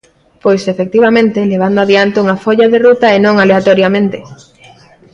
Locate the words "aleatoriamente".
3.37-4.17